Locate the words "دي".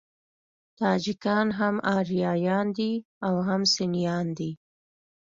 2.77-2.91, 4.37-4.51